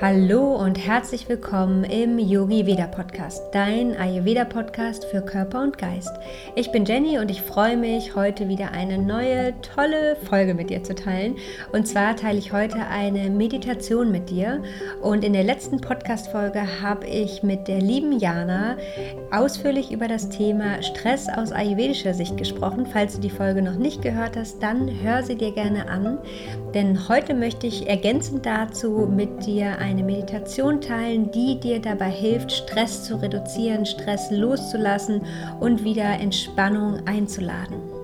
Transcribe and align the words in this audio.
Hallo 0.00 0.54
und 0.54 0.78
herzlich 0.78 1.28
willkommen 1.28 1.82
im 1.82 2.20
Yogi 2.20 2.66
Veda 2.66 2.86
Podcast, 2.86 3.42
dein 3.50 3.96
Ayurveda 3.96 4.44
Podcast 4.44 5.04
für 5.06 5.22
Körper 5.22 5.60
und 5.60 5.76
Geist. 5.76 6.12
Ich 6.54 6.70
bin 6.70 6.84
Jenny 6.84 7.18
und 7.18 7.32
ich 7.32 7.42
freue 7.42 7.76
mich, 7.76 8.14
heute 8.14 8.46
wieder 8.46 8.70
eine 8.70 8.98
neue, 8.98 9.60
tolle 9.60 10.14
Folge 10.14 10.54
mit 10.54 10.70
dir 10.70 10.84
zu 10.84 10.94
teilen. 10.94 11.34
Und 11.72 11.88
zwar 11.88 12.14
teile 12.14 12.38
ich 12.38 12.52
heute 12.52 12.86
eine 12.86 13.28
Meditation 13.28 14.12
mit 14.12 14.30
dir. 14.30 14.62
Und 15.02 15.24
in 15.24 15.32
der 15.32 15.42
letzten 15.42 15.80
Podcast-Folge 15.80 16.80
habe 16.80 17.04
ich 17.08 17.42
mit 17.42 17.66
der 17.66 17.80
lieben 17.80 18.20
Jana 18.20 18.76
ausführlich 19.32 19.90
über 19.90 20.06
das 20.06 20.28
Thema 20.28 20.80
Stress 20.80 21.28
aus 21.28 21.50
ayurvedischer 21.50 22.14
Sicht 22.14 22.36
gesprochen. 22.36 22.86
Falls 22.86 23.16
du 23.16 23.20
die 23.20 23.30
Folge 23.30 23.62
noch 23.62 23.76
nicht 23.76 24.02
gehört 24.02 24.36
hast, 24.36 24.62
dann 24.62 24.88
hör 25.02 25.24
sie 25.24 25.34
dir 25.34 25.50
gerne 25.50 25.88
an. 25.90 26.18
Denn 26.72 27.08
heute 27.08 27.34
möchte 27.34 27.66
ich 27.66 27.88
ergänzend 27.88 28.46
dazu 28.46 29.08
mit 29.12 29.44
dir 29.44 29.78
ein 29.78 29.87
eine 29.88 30.02
Meditation 30.02 30.82
teilen, 30.82 31.30
die 31.30 31.58
dir 31.58 31.80
dabei 31.80 32.10
hilft, 32.10 32.52
Stress 32.52 33.04
zu 33.04 33.16
reduzieren, 33.16 33.86
Stress 33.86 34.30
loszulassen 34.30 35.22
und 35.60 35.82
wieder 35.82 36.20
Entspannung 36.20 37.06
einzuladen. 37.06 37.97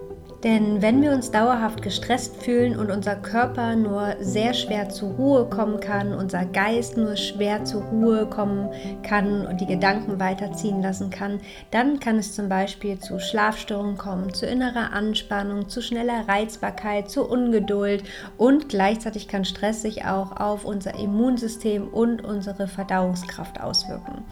Denn 0.44 0.82
wenn 0.82 1.00
wir 1.00 1.12
uns 1.12 1.30
dauerhaft 1.30 1.80
gestresst 1.80 2.36
fühlen 2.36 2.78
und 2.78 2.90
unser 2.90 3.16
Körper 3.16 3.76
nur 3.76 4.14
sehr 4.20 4.52
schwer 4.52 4.90
zur 4.90 5.12
Ruhe 5.12 5.46
kommen 5.46 5.80
kann, 5.80 6.12
unser 6.12 6.44
Geist 6.44 6.98
nur 6.98 7.16
schwer 7.16 7.64
zur 7.64 7.82
Ruhe 7.84 8.26
kommen 8.26 8.68
kann 9.02 9.46
und 9.46 9.62
die 9.62 9.66
Gedanken 9.66 10.20
weiterziehen 10.20 10.82
lassen 10.82 11.08
kann, 11.08 11.40
dann 11.70 11.98
kann 11.98 12.18
es 12.18 12.34
zum 12.34 12.50
Beispiel 12.50 12.98
zu 12.98 13.20
Schlafstörungen 13.20 13.96
kommen, 13.96 14.34
zu 14.34 14.44
innerer 14.44 14.92
Anspannung, 14.92 15.70
zu 15.70 15.80
schneller 15.80 16.28
Reizbarkeit, 16.28 17.08
zu 17.08 17.26
Ungeduld 17.26 18.04
und 18.36 18.68
gleichzeitig 18.68 19.28
kann 19.28 19.46
Stress 19.46 19.80
sich 19.80 20.04
auch 20.04 20.38
auf 20.38 20.66
unser 20.66 20.98
Immunsystem 20.98 21.88
und 21.88 22.22
unsere 22.22 22.68
Verdauungskraft 22.68 23.62
auswirken. 23.62 24.24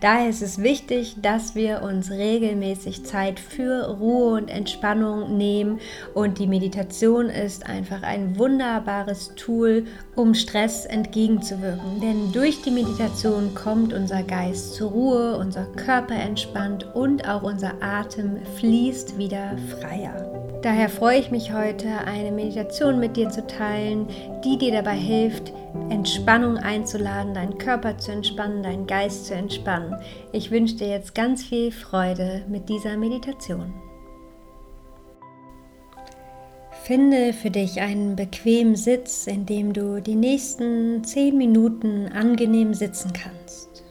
Daher 0.00 0.30
ist 0.30 0.40
es 0.40 0.62
wichtig, 0.62 1.16
dass 1.20 1.54
wir 1.54 1.82
uns 1.82 2.10
regelmäßig 2.10 3.04
Zeit 3.04 3.38
für 3.38 3.98
Ruhe 3.98 4.38
und 4.38 4.48
Entspannung 4.48 5.36
nehmen 5.36 5.57
und 6.14 6.38
die 6.38 6.46
Meditation 6.46 7.26
ist 7.26 7.66
einfach 7.68 8.02
ein 8.02 8.38
wunderbares 8.38 9.32
Tool, 9.36 9.84
um 10.16 10.34
Stress 10.34 10.86
entgegenzuwirken. 10.86 12.00
Denn 12.00 12.32
durch 12.32 12.62
die 12.62 12.70
Meditation 12.70 13.54
kommt 13.54 13.92
unser 13.92 14.22
Geist 14.22 14.74
zur 14.74 14.90
Ruhe, 14.90 15.36
unser 15.38 15.64
Körper 15.76 16.14
entspannt 16.14 16.86
und 16.94 17.28
auch 17.28 17.42
unser 17.42 17.82
Atem 17.82 18.38
fließt 18.56 19.18
wieder 19.18 19.56
freier. 19.80 20.38
Daher 20.62 20.88
freue 20.88 21.20
ich 21.20 21.30
mich 21.30 21.52
heute, 21.52 21.88
eine 22.06 22.32
Meditation 22.32 22.98
mit 22.98 23.16
dir 23.16 23.30
zu 23.30 23.46
teilen, 23.46 24.08
die 24.44 24.58
dir 24.58 24.72
dabei 24.72 24.96
hilft, 24.96 25.52
Entspannung 25.88 26.56
einzuladen, 26.56 27.32
deinen 27.32 27.58
Körper 27.58 27.96
zu 27.96 28.10
entspannen, 28.10 28.64
deinen 28.64 28.86
Geist 28.86 29.26
zu 29.26 29.34
entspannen. 29.34 29.94
Ich 30.32 30.50
wünsche 30.50 30.74
dir 30.74 30.88
jetzt 30.88 31.14
ganz 31.14 31.44
viel 31.44 31.70
Freude 31.70 32.42
mit 32.48 32.68
dieser 32.68 32.96
Meditation. 32.96 33.72
Finde 36.88 37.34
für 37.34 37.50
dich 37.50 37.82
einen 37.82 38.16
bequemen 38.16 38.74
Sitz, 38.74 39.26
in 39.26 39.44
dem 39.44 39.74
du 39.74 40.00
die 40.00 40.14
nächsten 40.14 41.04
zehn 41.04 41.36
Minuten 41.36 42.06
angenehm 42.06 42.72
sitzen 42.72 43.12
kannst. 43.12 43.84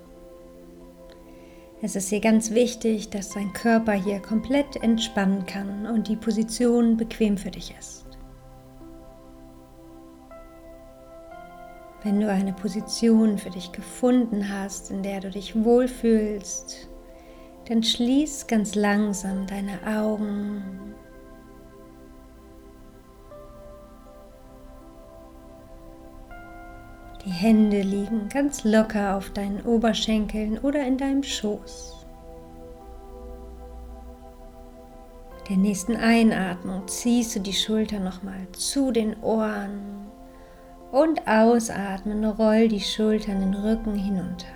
Es 1.84 1.95
ist 1.95 2.09
hier 2.09 2.22
ganz 2.22 2.50
wichtig, 2.56 3.12
dass 3.12 3.30
dein 3.30 3.53
Körper 3.53 3.94
hier 3.94 4.20
komplett 4.20 4.78
entspannen 4.78 5.45
kann 5.45 5.86
und 5.86 6.08
die 6.08 6.16
Position 6.16 6.98
bequem 6.98 7.38
für 7.38 7.52
dich 7.52 7.75
ist. 7.78 8.08
Wenn 12.02 12.20
du 12.20 12.31
eine 12.31 12.53
Position 12.53 13.38
für 13.38 13.52
dich 13.52 13.72
gefunden 13.73 14.52
hast, 14.52 14.90
in 14.90 15.03
der 15.03 15.20
du 15.20 15.30
dich 15.30 15.53
wohlfühlst, 15.64 16.90
dann 17.69 17.84
schließ 17.84 18.47
ganz 18.47 18.74
langsam 18.74 19.46
deine 19.46 19.86
Augen. 19.86 20.88
Die 27.27 27.33
Hände 27.33 27.81
liegen 27.81 28.29
ganz 28.29 28.63
locker 28.63 29.17
auf 29.17 29.31
deinen 29.31 29.59
Oberschenkeln 29.63 30.59
oder 30.59 30.88
in 30.88 30.97
deinem 30.97 31.23
Schoß. 31.23 32.05
Mit 35.35 35.49
der 35.49 35.57
nächsten 35.57 35.97
Einatmung 35.97 36.88
ziehst 36.88 37.35
du 37.35 37.41
die 37.41 37.51
Schulter 37.51 37.99
nochmal 37.99 38.47
zu 38.53 38.91
den 38.91 39.21
Ohren 39.21 40.07
und 40.93 41.27
ausatmen, 41.27 42.23
roll 42.23 42.69
die 42.69 42.79
Schultern 42.79 43.41
den 43.41 43.55
Rücken 43.55 43.95
hinunter. 43.95 44.47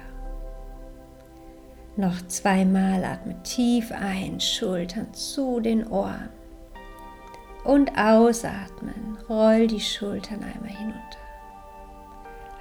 Noch 1.98 2.26
zweimal 2.28 3.04
atme 3.04 3.36
tief 3.44 3.92
ein, 3.92 4.40
Schultern 4.40 5.14
zu 5.14 5.60
den 5.60 5.86
Ohren. 5.88 6.30
Und 7.66 7.92
ausatmen, 7.98 9.18
roll 9.28 9.68
die 9.68 9.82
Schultern 9.82 10.40
einmal 10.42 10.72
hinunter. 10.72 11.21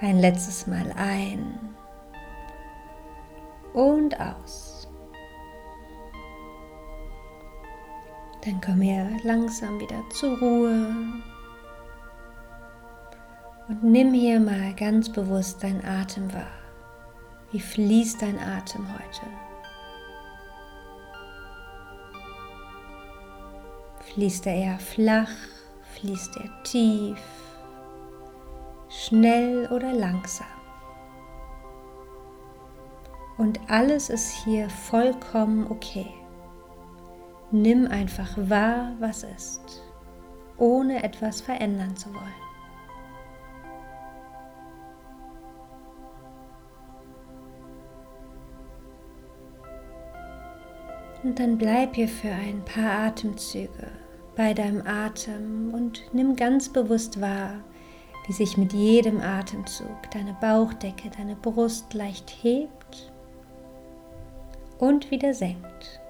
Ein 0.02 0.18
letztes 0.18 0.66
Mal 0.66 0.92
ein 0.96 1.76
und 3.74 4.18
aus. 4.18 4.88
Dann 8.42 8.58
komm 8.64 8.80
hier 8.80 9.10
langsam 9.24 9.78
wieder 9.78 10.02
zur 10.08 10.38
Ruhe 10.38 10.86
und 13.68 13.84
nimm 13.84 14.14
hier 14.14 14.40
mal 14.40 14.74
ganz 14.74 15.12
bewusst 15.12 15.62
deinen 15.62 15.84
Atem 15.84 16.32
wahr. 16.32 16.46
Wie 17.52 17.60
fließt 17.60 18.22
dein 18.22 18.38
Atem 18.38 18.86
heute? 18.94 19.26
Fließt 24.14 24.46
er 24.46 24.54
eher 24.54 24.78
flach? 24.78 25.30
Fließt 25.94 26.38
er 26.38 26.62
tief? 26.62 27.18
Schnell 29.02 29.66
oder 29.72 29.94
langsam? 29.94 30.46
Und 33.38 33.58
alles 33.70 34.10
ist 34.10 34.30
hier 34.44 34.68
vollkommen 34.68 35.70
okay. 35.70 36.12
Nimm 37.50 37.86
einfach 37.86 38.36
wahr, 38.36 38.92
was 39.00 39.22
ist, 39.22 39.82
ohne 40.58 41.02
etwas 41.02 41.40
verändern 41.40 41.96
zu 41.96 42.12
wollen. 42.12 42.42
Und 51.22 51.38
dann 51.38 51.56
bleib 51.56 51.94
hier 51.94 52.08
für 52.08 52.32
ein 52.32 52.62
paar 52.66 53.06
Atemzüge 53.06 53.92
bei 54.36 54.52
deinem 54.52 54.86
Atem 54.86 55.72
und 55.72 56.02
nimm 56.12 56.36
ganz 56.36 56.68
bewusst 56.68 57.18
wahr, 57.22 57.62
wie 58.30 58.34
sich 58.34 58.56
mit 58.56 58.72
jedem 58.72 59.20
Atemzug 59.20 60.08
deine 60.12 60.36
Bauchdecke, 60.40 61.10
deine 61.10 61.34
Brust 61.34 61.92
leicht 61.94 62.32
hebt 62.42 63.10
und 64.78 65.10
wieder 65.10 65.34
senkt. 65.34 66.00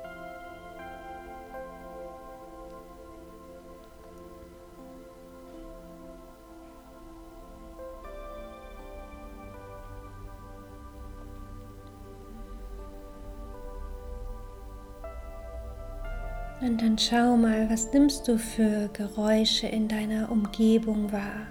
Und 16.60 16.82
dann 16.82 16.98
schau 16.98 17.38
mal, 17.38 17.70
was 17.70 17.90
nimmst 17.94 18.28
du 18.28 18.36
für 18.36 18.90
Geräusche 18.92 19.68
in 19.68 19.88
deiner 19.88 20.30
Umgebung 20.30 21.10
wahr. 21.10 21.46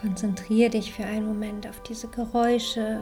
Konzentriere 0.00 0.70
dich 0.70 0.92
für 0.92 1.04
einen 1.04 1.26
Moment 1.26 1.68
auf 1.68 1.80
diese 1.82 2.08
Geräusche. 2.08 3.00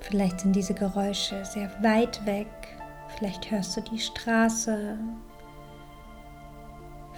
Vielleicht 0.00 0.40
sind 0.40 0.56
diese 0.56 0.74
Geräusche 0.74 1.44
sehr 1.44 1.70
weit 1.82 2.24
weg. 2.26 2.48
Vielleicht 3.16 3.50
hörst 3.50 3.76
du 3.76 3.80
die 3.82 3.98
Straße. 3.98 4.98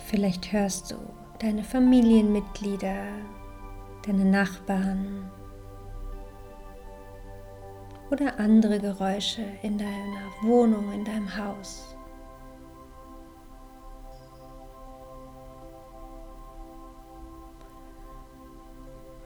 Vielleicht 0.07 0.53
hörst 0.53 0.91
du 0.91 0.97
deine 1.39 1.65
Familienmitglieder, 1.65 3.05
deine 4.07 4.25
Nachbarn 4.25 5.31
oder 8.11 8.39
andere 8.39 8.79
Geräusche 8.79 9.43
in 9.63 9.79
deiner 9.79 10.33
Wohnung, 10.43 10.93
in 10.93 11.05
deinem 11.05 11.37
Haus. 11.37 11.98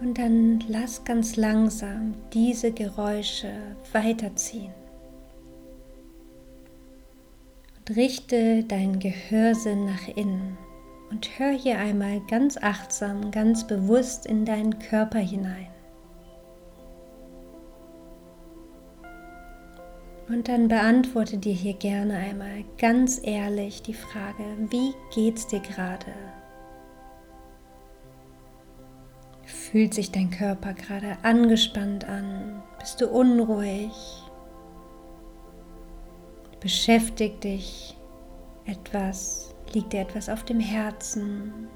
Und 0.03 0.19
dann 0.19 0.65
lass 0.67 1.05
ganz 1.05 1.37
langsam 1.37 2.15
diese 2.33 2.73
Geräusche 2.73 3.53
weiterziehen. 3.93 4.73
Und 7.79 7.97
richte 7.97 8.65
deinen 8.65 8.99
Gehörsinn 8.99 9.87
nach 9.87 10.09
innen 10.09 10.59
und 11.11 11.39
hör 11.39 11.53
hier 11.53 11.79
einmal 11.79 12.21
ganz 12.29 12.57
achtsam, 12.57 13.31
ganz 13.31 13.65
bewusst 13.65 14.27
in 14.27 14.45
deinen 14.45 14.77
Körper 14.81 15.21
hinein. 15.21 15.69
Und 20.29 20.49
dann 20.49 20.67
beantworte 20.67 21.39
dir 21.39 21.55
hier 21.55 21.75
gerne 21.75 22.17
einmal 22.17 22.65
ganz 22.77 23.21
ehrlich 23.23 23.83
die 23.83 23.95
Frage, 23.95 24.43
wie 24.71 24.95
geht's 25.15 25.47
dir 25.47 25.61
gerade? 25.61 26.13
Fühlt 29.73 29.95
sich 29.95 30.13
dein 30.13 30.29
Körper 30.29 30.75
gerade 30.75 31.17
angespannt 31.23 32.05
an? 32.05 32.63
Bist 32.79 33.01
du 33.01 33.09
unruhig? 33.09 33.91
Beschäftigt 36.61 37.43
dich 37.43 37.97
etwas? 38.67 39.55
Liegt 39.73 39.95
dir 39.95 40.01
etwas 40.03 40.29
auf 40.29 40.45
dem 40.45 40.61
Herzen? 40.61 41.69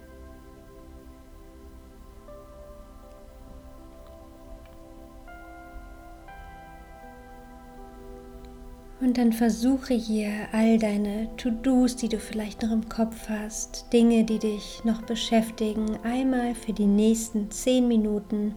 Und 8.98 9.18
dann 9.18 9.32
versuche 9.32 9.92
hier 9.92 10.30
all 10.52 10.78
deine 10.78 11.28
To-Dos, 11.36 11.96
die 11.96 12.08
du 12.08 12.18
vielleicht 12.18 12.62
noch 12.62 12.72
im 12.72 12.88
Kopf 12.88 13.28
hast, 13.28 13.92
Dinge, 13.92 14.24
die 14.24 14.38
dich 14.38 14.82
noch 14.84 15.02
beschäftigen, 15.02 15.98
einmal 16.02 16.54
für 16.54 16.72
die 16.72 16.86
nächsten 16.86 17.50
zehn 17.50 17.88
Minuten 17.88 18.54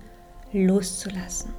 loszulassen. 0.53 1.53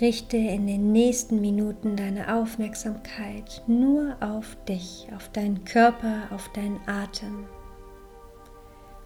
Richte 0.00 0.36
in 0.36 0.66
den 0.66 0.92
nächsten 0.92 1.40
Minuten 1.40 1.96
deine 1.96 2.36
Aufmerksamkeit 2.36 3.62
nur 3.66 4.16
auf 4.20 4.56
dich, 4.68 5.08
auf 5.14 5.28
deinen 5.30 5.64
Körper, 5.64 6.28
auf 6.30 6.48
deinen 6.52 6.80
Atem. 6.86 7.46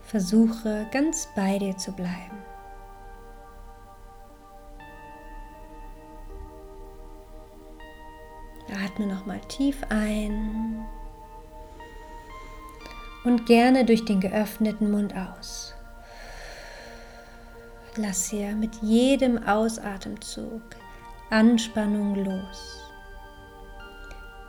Versuche 0.00 0.86
ganz 0.90 1.28
bei 1.36 1.58
dir 1.58 1.76
zu 1.76 1.92
bleiben. 1.92 2.47
Atme 8.84 9.06
nochmal 9.06 9.40
tief 9.48 9.82
ein 9.88 10.84
und 13.24 13.46
gerne 13.46 13.84
durch 13.84 14.04
den 14.04 14.20
geöffneten 14.20 14.90
Mund 14.90 15.14
aus. 15.14 15.74
Lass 17.96 18.30
hier 18.30 18.54
mit 18.54 18.76
jedem 18.76 19.42
Ausatemzug 19.46 20.62
Anspannung 21.30 22.14
los. 22.24 22.80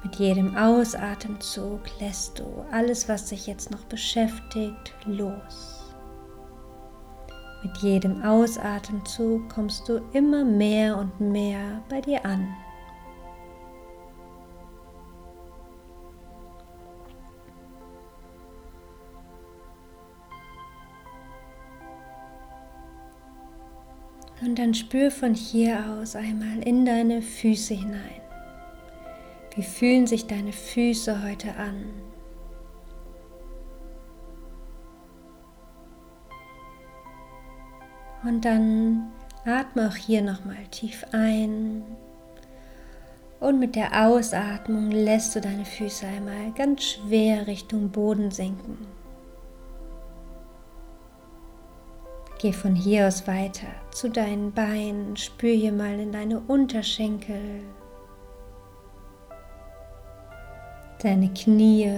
Mit 0.04 0.16
jedem 0.16 0.56
Ausatemzug 0.56 1.82
lässt 2.00 2.40
du 2.40 2.64
alles, 2.72 3.10
was 3.10 3.26
dich 3.26 3.48
jetzt 3.48 3.70
noch 3.70 3.84
beschäftigt, 3.86 4.94
los. 5.06 5.94
Mit 7.64 7.78
jedem 7.80 8.24
Ausatemzug 8.24 9.50
kommst 9.50 9.90
du 9.90 9.98
immer 10.14 10.46
mehr 10.46 10.98
und 10.98 11.20
mehr 11.20 11.82
bei 11.90 12.00
dir 12.00 12.26
an. 12.26 12.48
Und 24.42 24.58
dann 24.58 24.74
spür 24.74 25.12
von 25.12 25.34
hier 25.34 25.84
aus 26.00 26.16
einmal 26.16 26.60
in 26.64 26.86
deine 26.86 27.22
Füße 27.22 27.74
hinein. 27.74 28.22
Wie 29.56 29.64
fühlen 29.64 30.08
sich 30.08 30.28
deine 30.28 30.54
Füße 30.54 31.24
heute 31.24 31.56
an? 31.56 31.86
Und 38.24 38.46
dann 38.46 39.12
atme 39.46 39.90
auch 39.90 39.96
hier 39.96 40.22
nochmal 40.22 40.66
tief 40.72 41.06
ein. 41.12 41.84
Und 43.40 43.60
mit 43.60 43.76
der 43.76 44.06
Ausatmung 44.08 44.92
lässt 44.92 45.36
du 45.36 45.42
deine 45.42 45.66
Füße 45.66 46.06
einmal 46.06 46.52
ganz 46.56 46.84
schwer 46.84 47.48
Richtung 47.48 47.90
Boden 47.90 48.32
sinken. 48.32 48.99
Geh 52.42 52.54
von 52.54 52.74
hier 52.74 53.06
aus 53.06 53.28
weiter 53.28 53.68
zu 53.92 54.10
deinen 54.10 54.54
Beinen, 54.54 55.18
spür 55.18 55.54
hier 55.54 55.74
mal 55.74 56.00
in 56.00 56.14
deine 56.14 56.40
Unterschenkel, 56.40 57.66
deine 61.04 61.34
Knie 61.34 61.92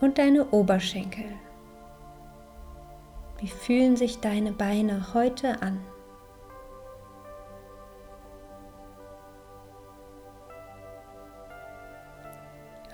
und 0.00 0.18
deine 0.18 0.48
Oberschenkel. 0.50 1.24
Wie 3.40 3.48
fühlen 3.48 3.96
sich 3.96 4.20
deine 4.20 4.52
Beine 4.52 5.12
heute 5.12 5.60
an? 5.60 5.80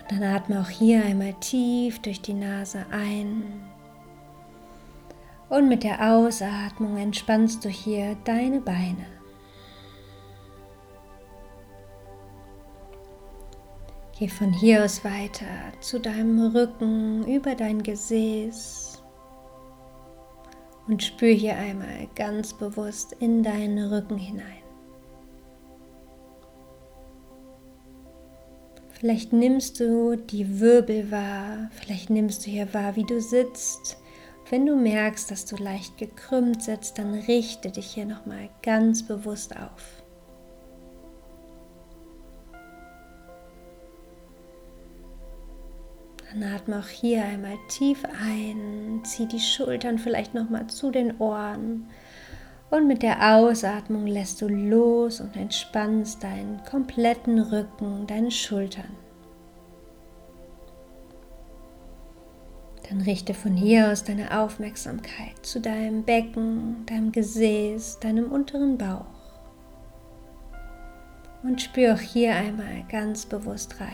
Und 0.00 0.10
dann 0.10 0.22
atme 0.22 0.58
auch 0.58 0.70
hier 0.70 1.04
einmal 1.04 1.34
tief 1.34 2.00
durch 2.00 2.22
die 2.22 2.32
Nase 2.32 2.86
ein 2.90 3.73
und 5.54 5.68
mit 5.68 5.84
der 5.84 6.12
Ausatmung 6.12 6.96
entspannst 6.96 7.64
du 7.64 7.68
hier 7.68 8.16
deine 8.24 8.60
Beine. 8.60 9.06
Geh 14.18 14.28
von 14.28 14.52
hier 14.52 14.84
aus 14.84 15.04
weiter 15.04 15.46
zu 15.80 16.00
deinem 16.00 16.40
Rücken, 16.54 17.24
über 17.26 17.54
dein 17.54 17.82
Gesäß 17.82 19.02
und 20.88 21.02
spür 21.02 21.32
hier 21.32 21.56
einmal 21.56 22.08
ganz 22.16 22.52
bewusst 22.52 23.12
in 23.20 23.44
deinen 23.44 23.92
Rücken 23.92 24.18
hinein. 24.18 24.62
Vielleicht 28.90 29.32
nimmst 29.32 29.78
du 29.78 30.16
die 30.16 30.60
Wirbel 30.60 31.12
wahr, 31.12 31.70
vielleicht 31.72 32.10
nimmst 32.10 32.44
du 32.44 32.50
hier 32.50 32.72
wahr, 32.74 32.96
wie 32.96 33.04
du 33.04 33.20
sitzt 33.20 33.98
wenn 34.54 34.66
du 34.66 34.76
merkst, 34.76 35.32
dass 35.32 35.46
du 35.46 35.56
leicht 35.56 35.98
gekrümmt 35.98 36.62
sitzt, 36.62 36.98
dann 36.98 37.12
richte 37.12 37.72
dich 37.72 37.86
hier 37.86 38.06
nochmal 38.06 38.50
ganz 38.62 39.02
bewusst 39.02 39.56
auf. 39.56 40.04
Dann 46.30 46.44
atme 46.44 46.78
auch 46.78 46.86
hier 46.86 47.24
einmal 47.24 47.56
tief 47.68 48.04
ein, 48.24 49.02
zieh 49.02 49.26
die 49.26 49.40
Schultern 49.40 49.98
vielleicht 49.98 50.34
nochmal 50.34 50.68
zu 50.68 50.92
den 50.92 51.18
Ohren 51.18 51.88
und 52.70 52.86
mit 52.86 53.02
der 53.02 53.34
Ausatmung 53.34 54.06
lässt 54.06 54.40
du 54.40 54.46
los 54.46 55.20
und 55.20 55.34
entspannst 55.34 56.22
deinen 56.22 56.62
kompletten 56.62 57.40
Rücken, 57.40 58.06
deine 58.06 58.30
Schultern. 58.30 59.03
Dann 62.88 63.00
richte 63.00 63.32
von 63.32 63.56
hier 63.56 63.90
aus 63.90 64.04
deine 64.04 64.38
Aufmerksamkeit 64.38 65.34
zu 65.42 65.60
deinem 65.60 66.02
Becken, 66.02 66.84
deinem 66.86 67.12
Gesäß, 67.12 67.98
deinem 68.00 68.30
unteren 68.30 68.76
Bauch. 68.76 69.06
Und 71.42 71.62
spür 71.62 71.94
auch 71.94 72.00
hier 72.00 72.34
einmal 72.34 72.84
ganz 72.90 73.26
bewusst 73.26 73.80
rein. 73.80 73.88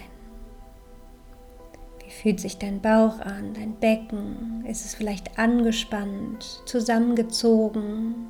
Wie 2.05 2.11
fühlt 2.11 2.41
sich 2.41 2.59
dein 2.59 2.81
Bauch 2.81 3.21
an, 3.21 3.55
dein 3.55 3.75
Becken? 3.77 4.65
Ist 4.67 4.85
es 4.85 4.95
vielleicht 4.95 5.39
angespannt, 5.39 6.63
zusammengezogen? 6.67 8.27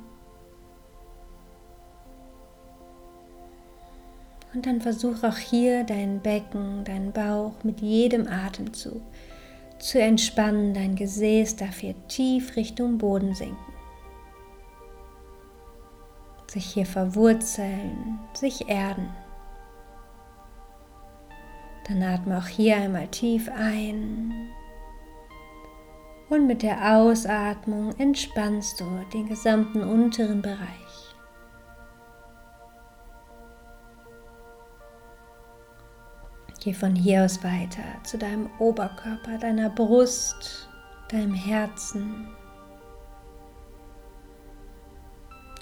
Und 4.53 4.65
dann 4.65 4.81
versuch 4.81 5.23
auch 5.23 5.37
hier 5.37 5.83
dein 5.83 6.19
Becken, 6.19 6.83
deinen 6.83 7.11
Bauch 7.11 7.63
mit 7.63 7.81
jedem 7.81 8.27
Atemzug 8.27 9.01
zu 9.81 9.99
entspannen, 10.01 10.73
dein 10.73 10.95
Gesäß 10.95 11.55
darf 11.55 11.79
hier 11.79 11.95
tief 12.07 12.55
Richtung 12.55 12.97
Boden 12.97 13.33
sinken. 13.33 13.57
Sich 16.47 16.65
hier 16.65 16.85
verwurzeln, 16.85 18.19
sich 18.33 18.67
erden. 18.67 19.09
Dann 21.87 22.03
atme 22.03 22.37
auch 22.37 22.47
hier 22.47 22.77
einmal 22.77 23.07
tief 23.07 23.49
ein. 23.49 24.33
Und 26.29 26.47
mit 26.47 26.61
der 26.61 26.95
Ausatmung 26.95 27.93
entspannst 27.97 28.79
du 28.79 28.85
den 29.13 29.27
gesamten 29.27 29.83
unteren 29.83 30.41
Bereich. 30.41 31.10
Geh 36.63 36.73
von 36.73 36.95
hier 36.95 37.25
aus 37.25 37.43
weiter 37.43 37.81
zu 38.03 38.19
deinem 38.19 38.47
Oberkörper, 38.59 39.39
deiner 39.39 39.71
Brust, 39.71 40.69
deinem 41.09 41.33
Herzen. 41.33 42.27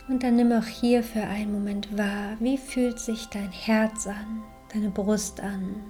Und 0.10 0.24
dann 0.24 0.36
nimm 0.36 0.52
auch 0.52 0.66
hier 0.66 1.02
für 1.02 1.22
einen 1.22 1.54
Moment 1.54 1.98
wahr, 1.98 2.36
wie 2.42 2.58
fühlt 2.58 3.00
sich 3.00 3.28
dein 3.28 3.50
Herz 3.50 4.08
an, 4.08 4.44
deine 4.74 4.90
Brust 4.90 5.40
an. 5.40 5.82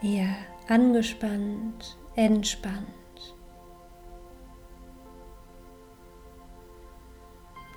Eher 0.00 0.36
angespannt, 0.68 1.98
entspannt. 2.14 2.86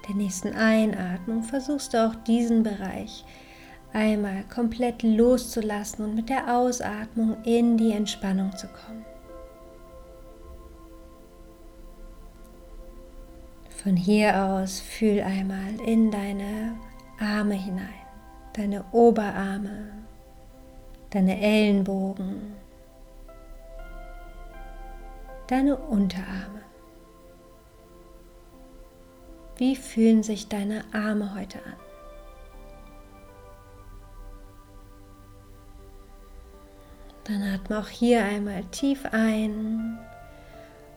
Der 0.07 0.15
nächsten 0.15 0.53
Einatmung 0.53 1.41
versuchst 1.41 1.95
du 1.95 2.05
auch 2.05 2.15
diesen 2.15 2.61
Bereich 2.61 3.25
einmal 3.93 4.43
komplett 4.53 5.03
loszulassen 5.03 6.05
und 6.05 6.15
mit 6.15 6.29
der 6.29 6.55
Ausatmung 6.55 7.43
in 7.43 7.77
die 7.77 7.91
Entspannung 7.91 8.55
zu 8.55 8.67
kommen. 8.67 9.05
Von 13.69 13.95
hier 13.95 14.43
aus 14.43 14.81
fühl 14.81 15.21
einmal 15.21 15.79
in 15.85 16.11
deine 16.11 16.75
Arme 17.19 17.55
hinein, 17.55 17.87
deine 18.53 18.83
Oberarme, 18.91 19.91
deine 21.11 21.39
Ellenbogen, 21.39 22.55
deine 25.47 25.77
Unterarme. 25.77 26.61
Wie 29.57 29.75
fühlen 29.75 30.23
sich 30.23 30.47
deine 30.47 30.83
Arme 30.93 31.33
heute 31.35 31.59
an? 31.59 31.88
Dann 37.29 37.43
atme 37.43 37.77
auch 37.77 37.87
hier 37.87 38.25
einmal 38.25 38.63
tief 38.71 39.05
ein 39.11 39.99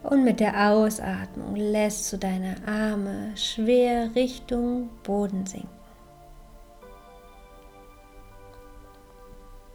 und 0.03 0.25
mit 0.25 0.41
der 0.41 0.71
Ausatmung 0.71 1.55
lässt 1.57 2.11
du 2.11 2.17
deine 2.17 2.57
Arme 2.67 3.37
schwer 3.37 4.15
Richtung 4.15 4.89
Boden 5.03 5.45
sinken. 5.45 5.69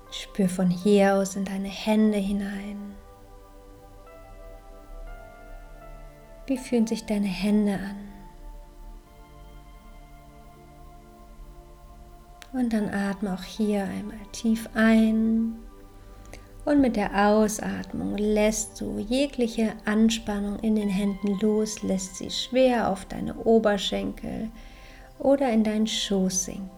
Spür 0.10 0.50
von 0.50 0.72
hier 0.72 1.14
aus 1.14 1.36
in 1.36 1.46
deine 1.46 1.68
Hände 1.68 2.18
hinein. 2.18 2.96
Wie 6.48 6.58
fühlen 6.58 6.88
sich 6.88 7.06
deine 7.06 7.28
Hände 7.28 7.74
an? 7.74 7.98
Und 12.52 12.74
dann 12.74 12.90
atme 12.90 13.36
auch 13.36 13.44
hier 13.44 13.84
einmal 13.84 14.26
tief 14.32 14.68
ein 14.74 15.67
und 16.68 16.82
mit 16.82 16.98
der 16.98 17.30
Ausatmung 17.30 18.18
lässt 18.18 18.82
du 18.82 19.00
jegliche 19.00 19.72
Anspannung 19.86 20.60
in 20.60 20.76
den 20.76 20.90
Händen 20.90 21.40
los, 21.40 21.82
lässt 21.82 22.18
sie 22.18 22.30
schwer 22.30 22.92
auf 22.92 23.06
deine 23.06 23.36
Oberschenkel 23.36 24.50
oder 25.18 25.50
in 25.50 25.64
deinen 25.64 25.88
Schoß 25.88 26.44
sinken. 26.44 26.70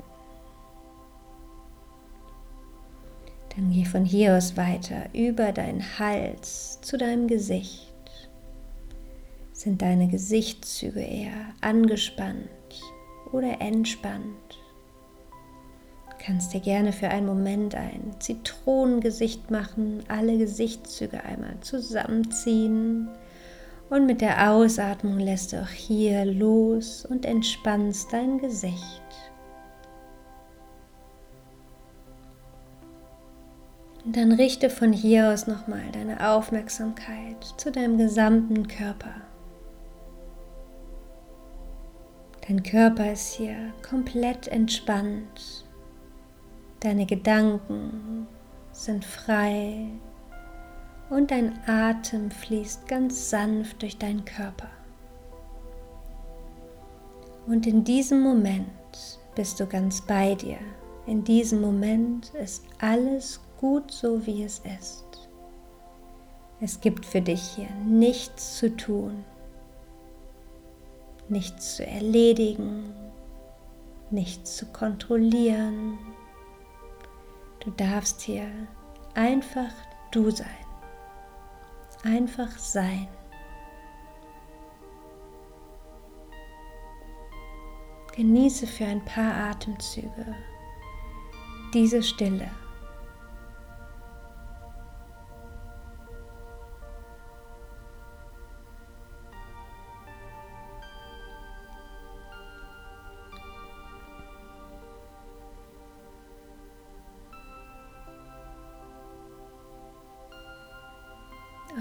Dann 3.56 3.72
geh 3.72 3.84
von 3.84 4.06
hier 4.06 4.38
aus 4.38 4.56
weiter 4.58 5.10
über 5.12 5.52
deinen 5.52 5.82
Hals 5.98 6.80
zu 6.82 6.96
deinem 6.96 7.28
Gesicht. 7.28 7.92
Sind 9.54 9.82
deine 9.82 10.08
Gesichtszüge 10.08 11.02
eher 11.02 11.56
angespannt 11.62 12.48
oder 13.32 13.60
entspannt? 13.60 14.59
Kannst 16.30 16.54
dir 16.54 16.60
gerne 16.60 16.94
für 16.94 17.10
einen 17.10 17.26
Moment 17.26 17.74
ein 17.74 18.14
Zitronengesicht 18.20 19.50
machen, 19.50 20.04
alle 20.10 20.38
Gesichtszüge 20.38 21.24
einmal 21.24 21.60
zusammenziehen 21.62 23.10
und 23.90 24.06
mit 24.06 24.22
der 24.22 24.52
Ausatmung 24.52 25.18
lässt 25.18 25.54
du 25.54 25.60
auch 25.60 25.70
hier 25.70 26.26
los 26.26 27.04
und 27.04 27.26
entspannst 27.26 28.14
dein 28.14 28.38
Gesicht. 28.38 29.02
Und 34.06 34.16
dann 34.16 34.32
richte 34.32 34.70
von 34.70 34.94
hier 34.94 35.30
aus 35.34 35.48
nochmal 35.48 35.82
deine 35.92 36.30
Aufmerksamkeit 36.30 37.44
zu 37.58 37.72
deinem 37.72 37.98
gesamten 37.98 38.68
Körper. 38.68 39.16
Dein 42.48 42.62
Körper 42.62 43.12
ist 43.12 43.34
hier 43.34 43.74
komplett 43.82 44.48
entspannt 44.48 45.66
Deine 46.80 47.06
Gedanken 47.06 48.28
sind 48.72 49.04
frei 49.04 49.88
und 51.10 51.32
dein 51.32 51.60
Atem 51.68 52.32
fließt 52.32 52.88
ganz 52.88 53.30
sanft 53.30 53.82
durch 53.82 53.98
deinen 53.98 54.24
Körper. 54.24 54.70
Und 57.48 57.68
in 57.68 57.84
diesem 57.84 58.22
Moment 58.22 59.20
bist 59.36 59.60
du 59.60 59.66
ganz 59.66 60.02
bei 60.02 60.36
dir. 60.36 60.60
In 61.06 61.24
diesem 61.24 61.60
Moment 61.62 62.30
ist 62.36 62.64
alles 62.80 63.42
gut 63.58 63.92
so, 63.92 64.26
wie 64.26 64.44
es 64.44 64.60
ist. 64.60 65.30
Es 66.62 66.80
gibt 66.80 67.06
für 67.06 67.22
dich 67.22 67.42
hier 67.42 67.70
nichts 67.86 68.58
zu 68.58 68.76
tun, 68.76 69.26
nichts 71.28 71.78
zu 71.78 71.86
erledigen, 71.86 72.94
nichts 74.12 74.58
zu 74.58 74.66
kontrollieren, 74.68 75.98
Du 77.60 77.72
darfst 77.72 78.22
hier 78.22 78.50
einfach 79.16 79.72
du 80.12 80.32
sein. 80.32 80.48
Einfach 82.04 82.52
sein. 82.58 83.08
Genieße 88.16 88.68
für 88.68 88.86
ein 88.86 89.04
paar 89.06 89.34
Atemzüge 89.34 90.36
diese 91.74 92.02
Stille. 92.02 92.50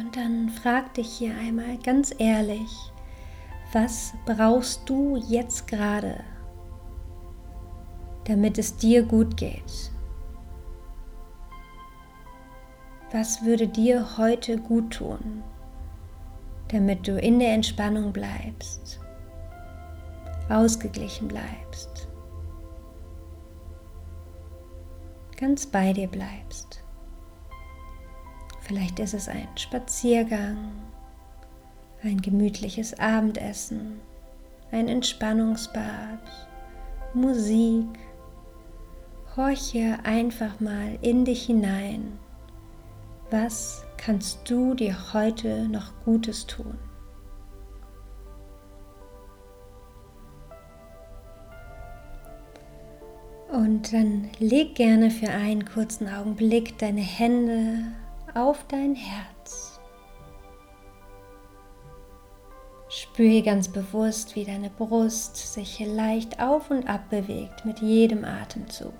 Und 0.09 0.17
dann 0.17 0.49
frag 0.49 0.95
dich 0.95 1.19
hier 1.19 1.37
einmal 1.37 1.77
ganz 1.77 2.15
ehrlich, 2.17 2.71
was 3.75 4.15
brauchst 4.25 4.89
du 4.89 5.17
jetzt 5.29 5.67
gerade, 5.67 6.25
damit 8.25 8.57
es 8.57 8.75
dir 8.75 9.03
gut 9.03 9.37
geht? 9.37 9.93
Was 13.13 13.45
würde 13.45 13.69
dir 13.69 14.17
heute 14.17 14.57
gut 14.57 14.95
tun, 14.95 15.43
damit 16.69 17.07
du 17.07 17.19
in 17.21 17.39
der 17.39 17.53
Entspannung 17.53 18.11
bleibst, 18.11 18.99
ausgeglichen 20.49 21.29
bleibst, 21.29 22.09
ganz 25.37 25.67
bei 25.67 25.93
dir 25.93 26.09
bleibst? 26.09 26.83
Vielleicht 28.69 28.99
ist 28.99 29.15
es 29.15 29.31
ein 29.31 29.49
Spaziergang, 29.57 30.59
ein 32.03 32.21
gemütliches 32.21 32.99
Abendessen, 32.99 33.99
ein 34.71 34.89
Entspannungsbad, 34.89 36.21
Musik. 37.15 37.87
Horche 39.35 39.99
einfach 40.05 40.61
mal 40.61 40.99
in 41.01 41.25
dich 41.25 41.47
hinein. 41.47 42.19
Was 43.31 43.87
kannst 43.97 44.51
du 44.51 44.75
dir 44.75 45.15
heute 45.15 45.67
noch 45.69 45.95
Gutes 46.05 46.47
tun? 46.47 46.77
Und 53.51 53.95
dann 53.95 54.29
leg 54.39 54.75
gerne 54.75 55.11
für 55.11 55.31
einen 55.31 55.65
kurzen 55.65 56.07
Augenblick 56.07 56.77
deine 56.77 57.01
Hände 57.01 57.93
auf 58.35 58.65
dein 58.69 58.95
Herz. 58.95 59.79
Spüre 62.89 63.43
ganz 63.43 63.69
bewusst, 63.69 64.35
wie 64.35 64.45
deine 64.45 64.71
Brust 64.71 65.37
sich 65.37 65.79
leicht 65.81 66.41
auf 66.41 66.71
und 66.71 66.89
ab 66.89 67.11
bewegt 67.11 67.65
mit 67.65 67.81
jedem 67.81 68.25
Atemzug. 68.25 68.95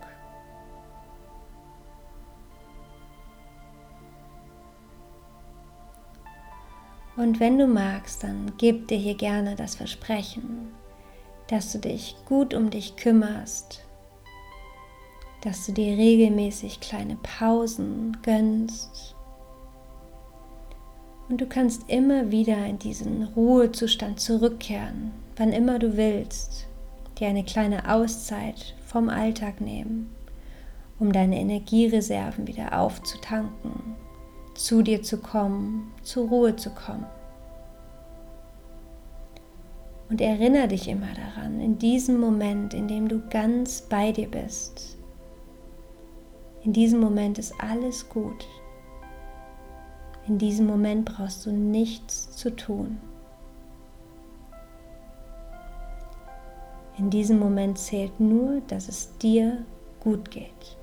Und 7.17 7.41
wenn 7.41 7.59
du 7.59 7.67
magst, 7.67 8.23
dann 8.23 8.53
gib 8.59 8.87
dir 8.89 8.99
hier 8.99 9.17
gerne 9.17 9.57
das 9.57 9.75
Versprechen, 9.75 10.73
dass 11.49 11.73
du 11.73 11.79
dich 11.79 12.15
gut 12.27 12.55
um 12.55 12.71
dich 12.71 12.95
kümmerst, 12.95 13.85
dass 15.43 15.67
du 15.67 15.73
dir 15.73 15.97
regelmäßig 15.97 16.79
kleine 16.79 17.17
Pausen 17.17 18.17
gönnst 18.23 19.17
und 21.29 21.41
du 21.41 21.47
kannst 21.47 21.89
immer 21.89 22.31
wieder 22.31 22.65
in 22.67 22.79
diesen 22.79 23.25
Ruhezustand 23.25 24.21
zurückkehren, 24.21 25.13
wann 25.37 25.53
immer 25.53 25.79
du 25.79 25.97
willst, 25.97 26.67
dir 27.19 27.29
eine 27.29 27.45
kleine 27.45 27.93
Auszeit 27.93 28.75
vom 28.87 29.09
Alltag 29.09 29.61
nehmen 29.61 30.11
um 30.99 31.13
deine 31.13 31.39
Energiereserven 31.39 32.47
wieder 32.47 32.79
aufzutanken, 32.79 33.97
zu 34.55 34.83
dir 34.83 35.03
zu 35.03 35.19
kommen, 35.19 35.93
zur 36.03 36.29
Ruhe 36.29 36.57
zu 36.57 36.71
kommen. 36.71 37.07
Und 40.11 40.21
erinnere 40.21 40.69
dich 40.69 40.89
immer 40.89 41.13
daran, 41.15 41.61
in 41.61 41.79
diesem 41.79 42.19
Moment, 42.19 42.75
in 42.75 42.89
dem 42.89 43.09
du 43.09 43.21
ganz 43.29 43.83
bei 43.83 44.11
dir 44.11 44.29
bist, 44.29 44.97
in 46.65 46.73
diesem 46.73 46.99
Moment 46.99 47.39
ist 47.39 47.55
alles 47.61 48.09
gut. 48.09 48.47
In 50.29 50.37
diesem 50.37 50.67
Moment 50.67 51.07
brauchst 51.07 51.47
du 51.47 51.51
nichts 51.51 52.37
zu 52.37 52.55
tun. 52.55 53.01
In 56.99 57.09
diesem 57.09 57.39
Moment 57.39 57.79
zählt 57.79 58.21
nur, 58.21 58.61
dass 58.67 58.89
es 58.89 59.17
dir 59.17 59.65
gut 60.01 60.31
geht. 60.31 60.77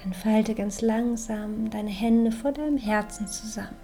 Dann 0.00 0.12
falte 0.12 0.54
ganz 0.54 0.82
langsam 0.82 1.68
deine 1.68 1.90
Hände 1.90 2.30
vor 2.30 2.52
deinem 2.52 2.78
Herzen 2.78 3.26
zusammen. 3.26 3.76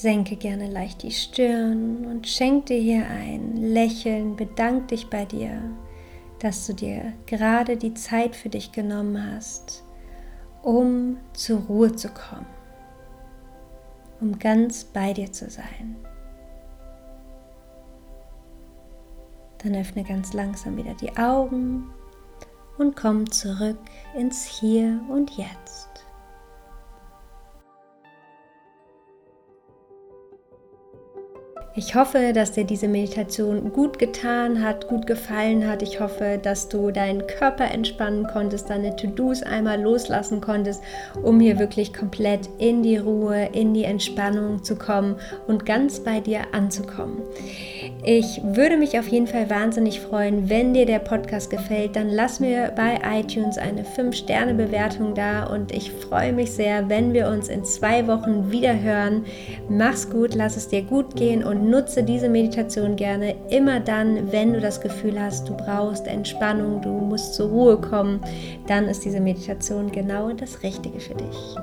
Senke 0.00 0.36
gerne 0.36 0.70
leicht 0.70 1.02
die 1.02 1.10
Stirn 1.10 2.06
und 2.06 2.26
schenk 2.26 2.66
dir 2.66 2.80
hier 2.80 3.06
ein 3.06 3.56
Lächeln, 3.56 4.34
bedank 4.34 4.88
dich 4.88 5.10
bei 5.10 5.26
dir, 5.26 5.60
dass 6.38 6.66
du 6.66 6.72
dir 6.72 7.12
gerade 7.26 7.76
die 7.76 7.92
Zeit 7.92 8.34
für 8.34 8.48
dich 8.48 8.72
genommen 8.72 9.34
hast, 9.34 9.84
um 10.62 11.18
zur 11.34 11.60
Ruhe 11.60 11.94
zu 11.94 12.08
kommen, 12.08 12.46
um 14.22 14.38
ganz 14.38 14.84
bei 14.84 15.12
dir 15.12 15.30
zu 15.32 15.50
sein. 15.50 15.96
Dann 19.58 19.74
öffne 19.74 20.02
ganz 20.02 20.32
langsam 20.32 20.78
wieder 20.78 20.94
die 20.94 21.14
Augen 21.18 21.90
und 22.78 22.96
komm 22.96 23.30
zurück 23.30 23.80
ins 24.16 24.46
Hier 24.46 24.98
und 25.10 25.32
Jetzt. 25.32 25.89
Ich 31.76 31.94
hoffe, 31.94 32.32
dass 32.34 32.50
dir 32.50 32.64
diese 32.64 32.88
Meditation 32.88 33.72
gut 33.72 34.00
getan 34.00 34.60
hat, 34.60 34.88
gut 34.88 35.06
gefallen 35.06 35.68
hat. 35.68 35.82
Ich 35.82 36.00
hoffe, 36.00 36.40
dass 36.42 36.68
du 36.68 36.90
deinen 36.90 37.28
Körper 37.28 37.70
entspannen 37.70 38.26
konntest, 38.26 38.68
deine 38.70 38.96
To-Dos 38.96 39.44
einmal 39.44 39.80
loslassen 39.80 40.40
konntest, 40.40 40.82
um 41.22 41.38
hier 41.38 41.60
wirklich 41.60 41.94
komplett 41.94 42.50
in 42.58 42.82
die 42.82 42.96
Ruhe, 42.96 43.50
in 43.52 43.72
die 43.72 43.84
Entspannung 43.84 44.64
zu 44.64 44.74
kommen 44.74 45.14
und 45.46 45.64
ganz 45.64 46.00
bei 46.00 46.18
dir 46.18 46.40
anzukommen. 46.50 47.22
Ich 48.02 48.40
würde 48.42 48.76
mich 48.76 48.98
auf 48.98 49.06
jeden 49.06 49.28
Fall 49.28 49.48
wahnsinnig 49.48 50.00
freuen, 50.00 50.50
wenn 50.50 50.74
dir 50.74 50.86
der 50.86 50.98
Podcast 50.98 51.50
gefällt, 51.50 51.94
dann 51.94 52.08
lass 52.08 52.40
mir 52.40 52.72
bei 52.74 52.98
iTunes 53.20 53.58
eine 53.58 53.84
5-Sterne-Bewertung 53.84 55.14
da 55.14 55.44
und 55.44 55.70
ich 55.70 55.92
freue 55.92 56.32
mich 56.32 56.50
sehr, 56.50 56.88
wenn 56.88 57.12
wir 57.12 57.28
uns 57.28 57.48
in 57.48 57.64
zwei 57.64 58.08
Wochen 58.08 58.50
wieder 58.50 58.80
hören. 58.80 59.24
Mach's 59.68 60.10
gut, 60.10 60.34
lass 60.34 60.56
es 60.56 60.66
dir 60.66 60.82
gut 60.82 61.14
gehen 61.14 61.44
nutze 61.60 62.02
diese 62.02 62.28
Meditation 62.28 62.96
gerne 62.96 63.34
immer 63.50 63.80
dann, 63.80 64.32
wenn 64.32 64.52
du 64.52 64.60
das 64.60 64.80
Gefühl 64.80 65.20
hast, 65.20 65.48
du 65.48 65.56
brauchst 65.56 66.06
Entspannung, 66.06 66.80
du 66.80 66.90
musst 66.90 67.34
zur 67.34 67.50
Ruhe 67.50 67.76
kommen, 67.76 68.20
dann 68.66 68.86
ist 68.86 69.04
diese 69.04 69.20
Meditation 69.20 69.90
genau 69.92 70.32
das 70.32 70.62
Richtige 70.62 71.00
für 71.00 71.14
dich. 71.14 71.56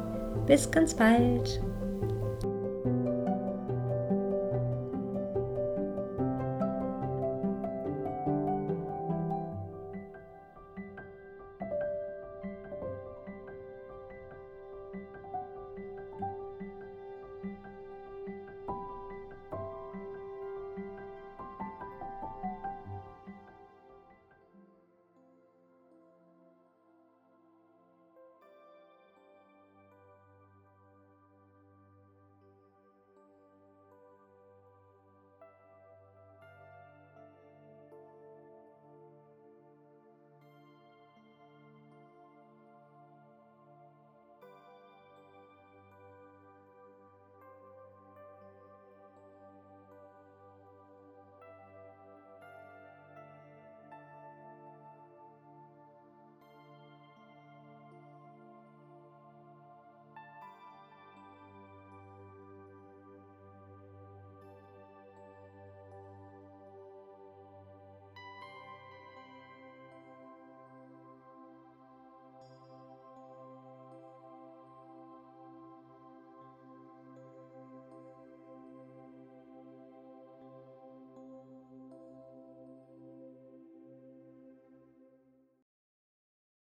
Bis 0.46 0.70
ganz 0.72 0.94
bald. 0.94 1.62